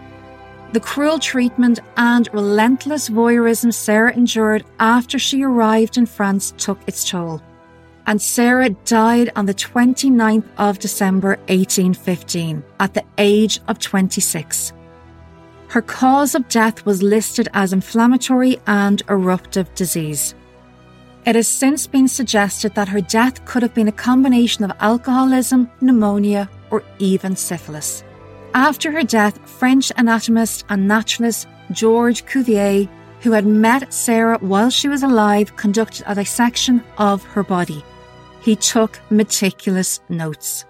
[0.72, 7.10] The cruel treatment and relentless voyeurism Sarah endured after she arrived in France took its
[7.10, 7.42] toll.
[8.06, 14.72] And Sarah died on the 29th of December 1815 at the age of 26.
[15.68, 20.34] Her cause of death was listed as inflammatory and eruptive disease.
[21.26, 25.70] It has since been suggested that her death could have been a combination of alcoholism,
[25.80, 28.04] pneumonia, or even syphilis.
[28.52, 32.86] After her death, French anatomist and naturalist Georges Cuvier,
[33.22, 37.82] who had met Sarah while she was alive, conducted a dissection of her body.
[38.44, 40.66] He took meticulous notes.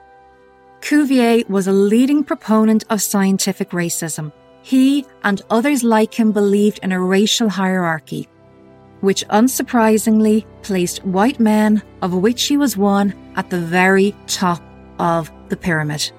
[0.81, 4.33] Cuvier was a leading proponent of scientific racism.
[4.62, 8.29] He and others like him believed in a racial hierarchy,
[9.01, 14.62] which unsurprisingly placed white men, of which he was one, at the very top
[15.01, 16.12] of the pyramid.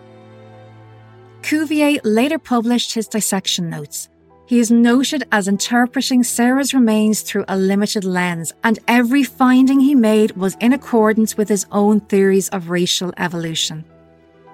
[1.41, 4.09] Cuvier later published his dissection notes.
[4.47, 9.95] He is noted as interpreting Sarah's remains through a limited lens, and every finding he
[9.95, 13.83] made was in accordance with his own theories of racial evolution.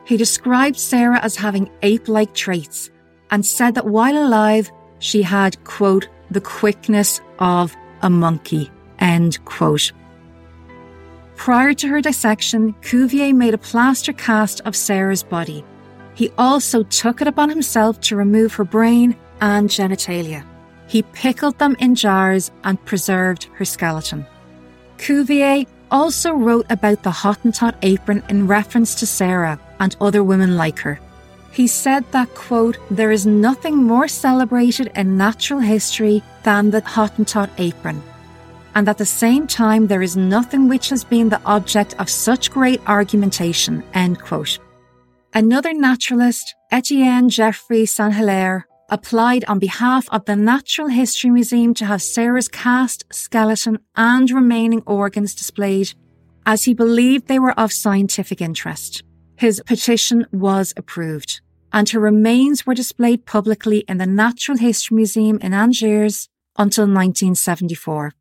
[0.06, 2.90] He described Sarah as having ape like traits
[3.32, 9.92] and said that while alive, she had, quote, the quickness of a monkey, end quote.
[11.36, 15.66] Prior to her dissection, Cuvier made a plaster cast of Sarah's body.
[16.14, 20.46] He also took it upon himself to remove her brain and genitalia.
[20.88, 24.26] He pickled them in jars and preserved her skeleton.
[24.98, 30.80] Cuvier also wrote about the Hottentot apron in reference to Sarah and other women like
[30.80, 31.00] her.
[31.52, 37.50] He said that, quote, there is nothing more celebrated in natural history than the Hottentot
[37.58, 38.02] apron.
[38.74, 42.52] And at the same time, there is nothing which has been the object of such
[42.52, 44.60] great argumentation, end quote.
[45.34, 51.86] Another naturalist, Etienne Geoffroy Saint Hilaire, applied on behalf of the Natural History Museum to
[51.86, 55.94] have Sarah's cast, skeleton, and remaining organs displayed,
[56.46, 59.04] as he believed they were of scientific interest.
[59.38, 65.40] His petition was approved, and her remains were displayed publicly in the Natural History Museum
[65.42, 66.28] in Angers
[66.58, 68.12] until 1974.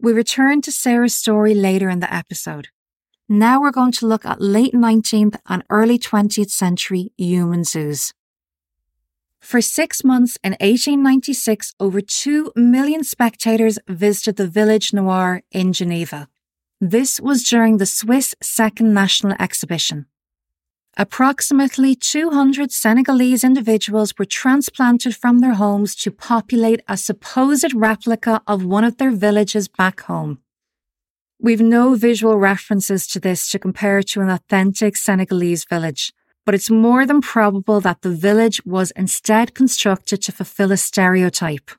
[0.00, 2.68] We return to Sarah's story later in the episode.
[3.28, 8.12] Now we're going to look at late 19th and early 20th century human zoos.
[9.40, 16.28] For six months in 1896, over 2 million spectators visited the Village Noir in Geneva.
[16.80, 20.06] This was during the Swiss Second National Exhibition.
[20.96, 28.64] Approximately 200 Senegalese individuals were transplanted from their homes to populate a supposed replica of
[28.64, 30.38] one of their villages back home.
[31.40, 36.12] We've no visual references to this to compare to an authentic Senegalese village,
[36.48, 41.70] but it's more than probable that the village was instead constructed to fulfill a stereotype.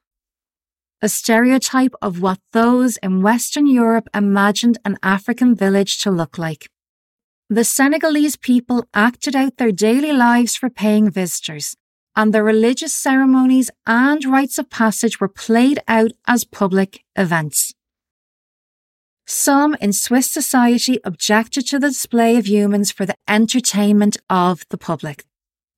[1.01, 6.70] A stereotype of what those in Western Europe imagined an African village to look like.
[7.49, 11.76] The Senegalese people acted out their daily lives for paying visitors,
[12.15, 17.74] and the religious ceremonies and rites of passage were played out as public events.
[19.32, 24.77] Some in Swiss society objected to the display of humans for the entertainment of the
[24.77, 25.23] public.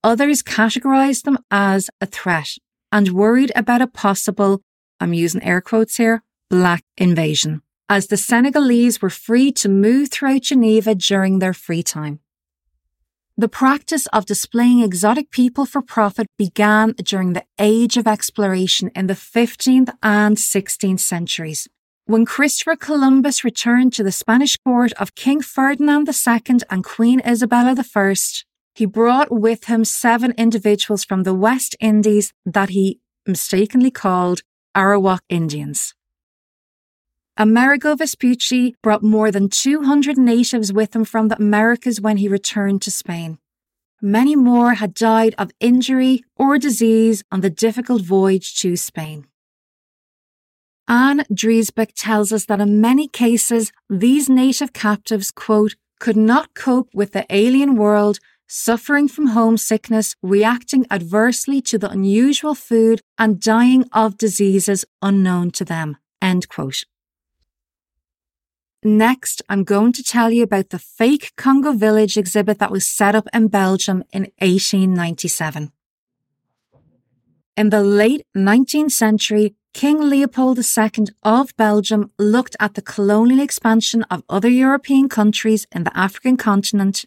[0.05, 2.55] Others categorized them as a threat
[2.93, 4.61] and worried about a possible,
[5.01, 10.43] I'm using air quotes here, black invasion, as the Senegalese were free to move throughout
[10.43, 12.21] Geneva during their free time.
[13.37, 19.07] The practice of displaying exotic people for profit began during the age of exploration in
[19.07, 21.67] the 15th and 16th centuries.
[22.05, 27.75] When Christopher Columbus returned to the Spanish court of King Ferdinand II and Queen Isabella
[27.95, 28.15] I,
[28.73, 34.41] he brought with him seven individuals from the West Indies that he mistakenly called
[34.75, 35.93] Arawak Indians.
[37.37, 42.81] Amerigo Vespucci brought more than 200 natives with him from the Americas when he returned
[42.81, 43.37] to Spain.
[44.01, 49.27] Many more had died of injury or disease on the difficult voyage to Spain.
[50.91, 56.89] Anne Dreesbach tells us that in many cases, these native captives, quote, could not cope
[56.93, 63.85] with the alien world, suffering from homesickness, reacting adversely to the unusual food, and dying
[63.93, 66.83] of diseases unknown to them, end quote.
[68.83, 73.15] Next, I'm going to tell you about the fake Congo village exhibit that was set
[73.15, 75.71] up in Belgium in 1897.
[77.61, 84.01] In the late 19th century, King Leopold II of Belgium looked at the colonial expansion
[84.09, 87.05] of other European countries in the African continent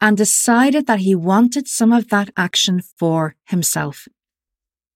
[0.00, 4.08] and decided that he wanted some of that action for himself.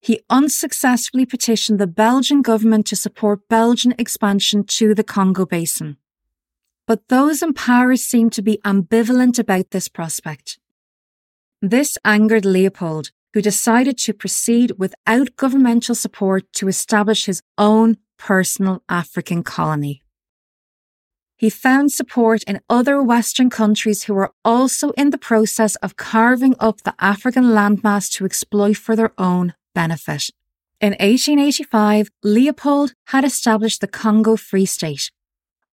[0.01, 5.99] He unsuccessfully petitioned the Belgian government to support Belgian expansion to the Congo Basin.
[6.87, 10.59] But those in power seemed to be ambivalent about this prospect.
[11.61, 18.83] This angered Leopold, who decided to proceed without governmental support to establish his own personal
[18.89, 20.03] African colony.
[21.37, 26.55] He found support in other Western countries who were also in the process of carving
[26.61, 30.29] up the African landmass to exploit for their own benefit.
[30.83, 35.11] In 1885, Leopold had established the Congo Free State,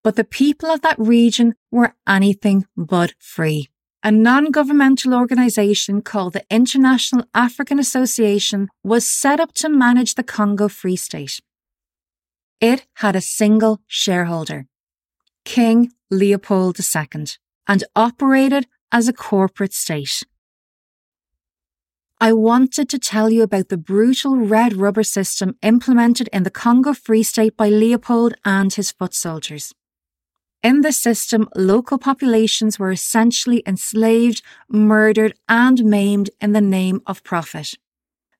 [0.02, 3.68] but the people of that region were anything but free
[4.02, 10.68] a non-governmental organization called the International African Association was set up to manage the Congo
[10.68, 11.40] Free State.
[12.60, 14.66] It had a single shareholder,
[15.44, 17.26] King Leopold II,
[17.66, 20.22] and operated as a corporate state.
[22.20, 26.92] I wanted to tell you about the brutal red rubber system implemented in the Congo
[26.92, 29.72] Free State by Leopold and his foot soldiers.
[30.62, 37.22] In the system, local populations were essentially enslaved, murdered, and maimed in the name of
[37.22, 37.74] profit.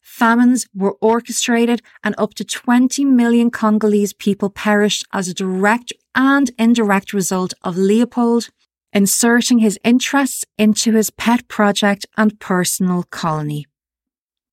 [0.00, 6.50] Famines were orchestrated, and up to 20 million Congolese people perished as a direct and
[6.58, 8.48] indirect result of Leopold
[8.92, 13.66] inserting his interests into his pet project and personal colony.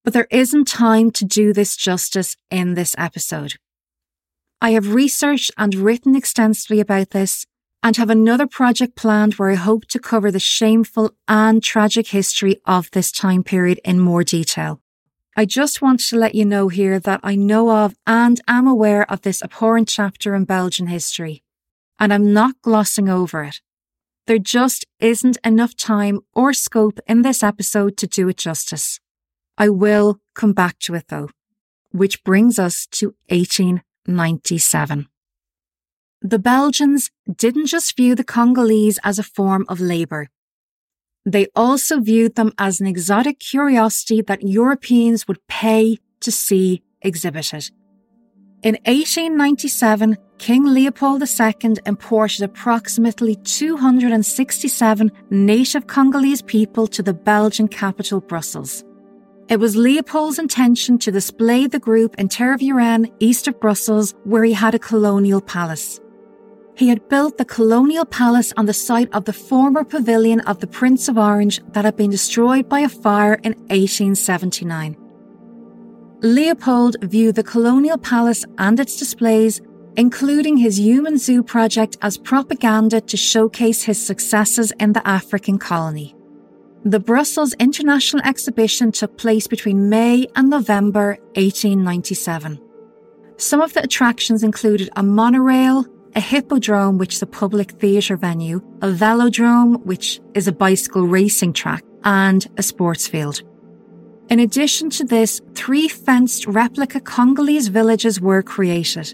[0.03, 3.55] But there isn't time to do this justice in this episode.
[4.61, 7.45] I have researched and written extensively about this,
[7.85, 12.59] and have another project planned where I hope to cover the shameful and tragic history
[12.65, 14.81] of this time period in more detail.
[15.37, 19.09] I just want to let you know here that I know of and am aware
[19.11, 21.43] of this abhorrent chapter in Belgian history,
[21.99, 23.61] and I'm not glossing over it.
[24.25, 28.99] There just isn't enough time or scope in this episode to do it justice.
[29.59, 31.29] I will come back to it though,
[31.91, 35.07] which brings us to 1897.
[36.25, 40.29] The Belgians didn't just view the Congolese as a form of labour.
[41.23, 47.69] They also viewed them as an exotic curiosity that Europeans would pay to see exhibited.
[48.63, 58.19] In 1897, King Leopold II imported approximately 267 native Congolese people to the Belgian capital,
[58.19, 58.83] Brussels.
[59.47, 64.53] It was Leopold's intention to display the group in Tervuren, east of Brussels, where he
[64.53, 66.01] had a colonial palace.
[66.75, 70.67] He had built the colonial palace on the site of the former pavilion of the
[70.67, 74.97] Prince of Orange that had been destroyed by a fire in 1879.
[76.21, 79.61] Leopold viewed the colonial palace and its displays,
[79.95, 86.13] including his human zoo project, as propaganda to showcase his successes in the African colony.
[86.83, 92.59] The Brussels International Exhibition took place between May and November 1897.
[93.37, 95.85] Some of the attractions included a monorail,
[96.15, 101.51] a hippodrome, which is a public theatre venue, a velodrome, which is a bicycle racing
[101.51, 103.43] track, and a sports field.
[104.29, 109.13] In addition to this, three fenced replica Congolese villages were created.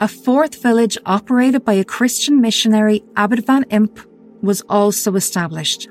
[0.00, 3.98] A fourth village operated by a Christian missionary, Abed van Imp,
[4.42, 5.88] was also established.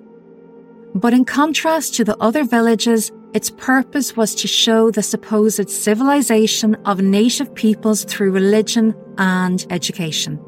[0.93, 6.73] But in contrast to the other villages, its purpose was to show the supposed civilization
[6.85, 10.39] of native peoples through religion and education.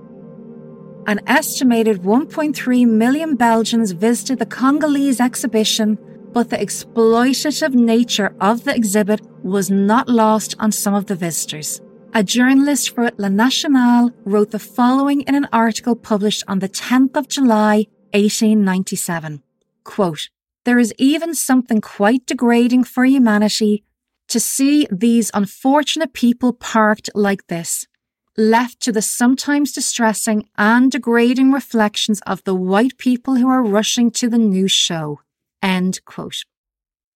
[1.06, 5.98] An estimated 1.3 million Belgians visited the Congolese exhibition
[6.34, 11.82] but the exploitative nature of the exhibit was not lost on some of the visitors.
[12.14, 17.16] A journalist for La Nationale wrote the following in an article published on the 10th
[17.16, 19.42] of July, 1897.
[19.84, 20.30] Quote,
[20.68, 23.86] there is even something quite degrading for humanity
[24.28, 27.88] to see these unfortunate people parked like this,
[28.36, 34.12] left to the sometimes distressing and degrading reflections of the white people who are rushing
[34.12, 35.22] to the new show.
[35.64, 36.44] End quote.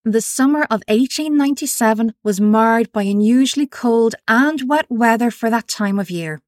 [0.06, 5.99] The summer of 1897 was marred by unusually cold and wet weather for that time
[5.99, 6.41] of year.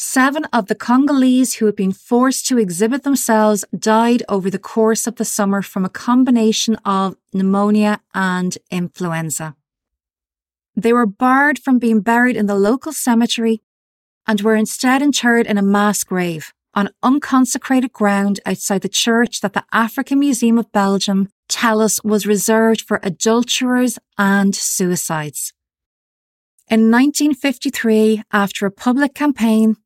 [0.00, 5.08] Seven of the Congolese who had been forced to exhibit themselves died over the course
[5.08, 9.56] of the summer from a combination of pneumonia and influenza.
[10.76, 13.60] They were barred from being buried in the local cemetery
[14.24, 19.54] and were instead interred in a mass grave on unconsecrated ground outside the church that
[19.54, 25.52] the African Museum of Belgium tell us was reserved for adulterers and suicides.
[26.70, 29.76] In 1953, after a public campaign,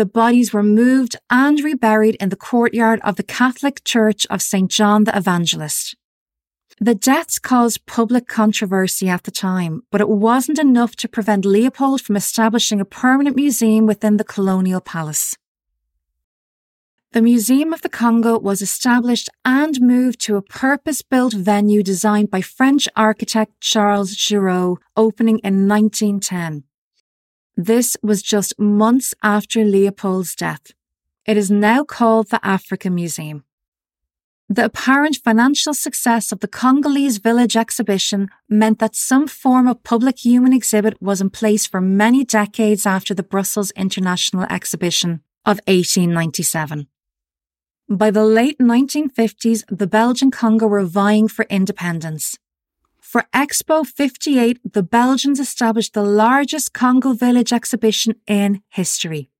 [0.00, 4.70] the bodies were moved and reburied in the courtyard of the Catholic Church of St.
[4.70, 5.94] John the Evangelist.
[6.80, 12.00] The deaths caused public controversy at the time, but it wasn't enough to prevent Leopold
[12.00, 15.36] from establishing a permanent museum within the colonial palace.
[17.12, 22.30] The Museum of the Congo was established and moved to a purpose built venue designed
[22.30, 26.64] by French architect Charles Girault, opening in 1910.
[27.62, 30.72] This was just months after Leopold's death.
[31.26, 33.44] It is now called the Africa Museum.
[34.48, 40.24] The apparent financial success of the Congolese village exhibition meant that some form of public
[40.24, 46.86] human exhibit was in place for many decades after the Brussels International Exhibition of 1897.
[47.90, 52.38] By the late 1950s, the Belgian Congo were vying for independence.
[53.10, 59.30] For Expo 58, the Belgians established the largest Congo village exhibition in history.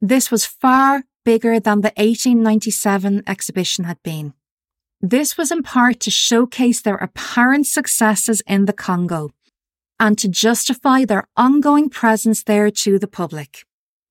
[0.00, 4.34] This was far bigger than the 1897 exhibition had been.
[5.00, 9.30] This was in part to showcase their apparent successes in the Congo
[10.00, 13.64] and to justify their ongoing presence there to the public.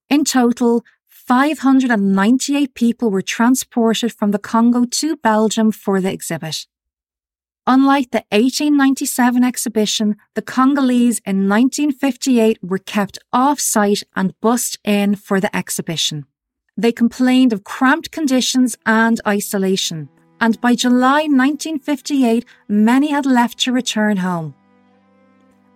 [0.10, 6.68] In total, 598 people were transported from the Congo to Belgium for the exhibit.
[7.66, 15.16] Unlike the 1897 exhibition, the Congolese in 1958 were kept off site and bussed in
[15.16, 16.26] for the exhibition.
[16.76, 20.10] They complained of cramped conditions and isolation,
[20.42, 24.56] and by July 1958, many had left to return home.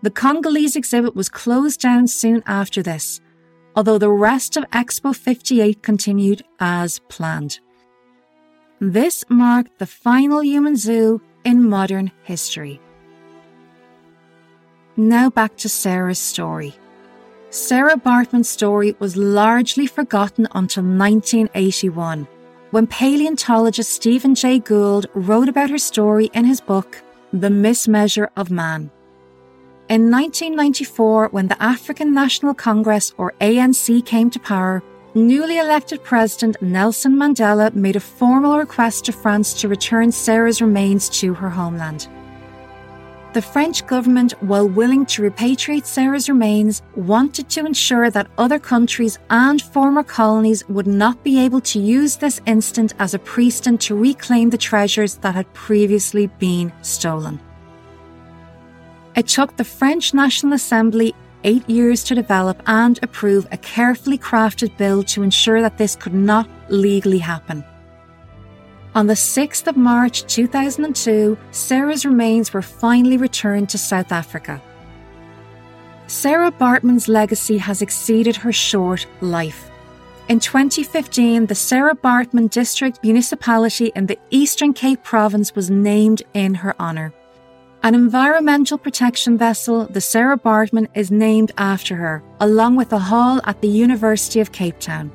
[0.01, 3.21] The Congolese exhibit was closed down soon after this,
[3.77, 7.59] although the rest of Expo 58 continued as planned.
[8.81, 12.79] This marked the final human zoo in modern history.
[14.95, 16.75] Now back to Sarah's story.
[17.49, 22.27] Sarah Baartman's story was largely forgotten until 1981,
[22.71, 28.51] when paleontologist Stephen Jay Gould wrote about her story in his book, The Mismeasure of
[28.51, 28.91] Man.
[29.87, 34.83] In 1994, when the African National Congress, or ANC, came to power,
[35.17, 41.09] newly elected President Nelson Mandela made a formal request to France to return Sarah's remains
[41.19, 42.07] to her homeland.
[43.33, 49.19] The French government, while willing to repatriate Sarah's remains, wanted to ensure that other countries
[49.29, 53.95] and former colonies would not be able to use this incident as a precedent to
[53.95, 57.39] reclaim the treasures that had previously been stolen.
[59.15, 61.13] It took the French National Assembly
[61.43, 66.13] eight years to develop and approve a carefully crafted bill to ensure that this could
[66.13, 67.63] not legally happen.
[68.95, 74.61] On the 6th of March 2002, Sarah's remains were finally returned to South Africa.
[76.07, 79.69] Sarah Baartman's legacy has exceeded her short life.
[80.29, 86.55] In 2015, the Sarah Bartman District Municipality in the Eastern Cape Province was named in
[86.55, 87.13] her honour.
[87.83, 93.39] An environmental protection vessel, the Sarah Baartman, is named after her, along with a hall
[93.45, 95.11] at the University of Cape Town.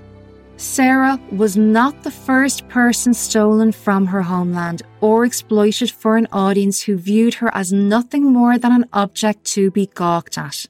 [0.57, 6.81] Sarah was not the first person stolen from her homeland or exploited for an audience
[6.81, 10.67] who viewed her as nothing more than an object to be gawked at.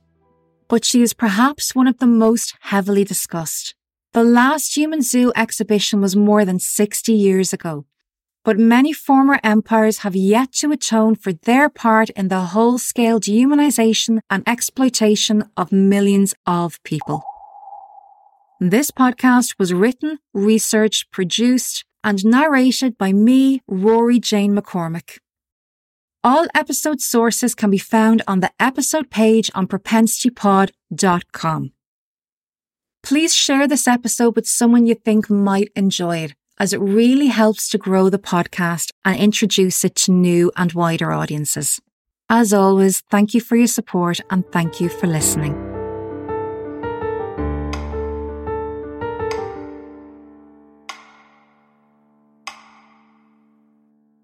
[0.68, 3.74] But she is perhaps one of the most heavily discussed.
[4.12, 7.84] The last Human Zoo exhibition was more than 60 years ago,
[8.44, 13.20] but many former empires have yet to atone for their part in the whole scale
[13.20, 17.22] dehumanization and exploitation of millions of people.
[18.60, 25.18] This podcast was written, researched, produced, and narrated by me, Rory Jane McCormick.
[26.24, 31.72] All episode sources can be found on the episode page on propensitypod.com.
[33.02, 37.68] Please share this episode with someone you think might enjoy it, as it really helps
[37.68, 41.80] to grow the podcast and introduce it to new and wider audiences.
[42.30, 45.71] As always, thank you for your support and thank you for listening.